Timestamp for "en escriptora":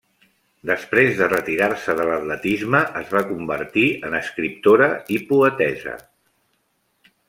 4.11-4.93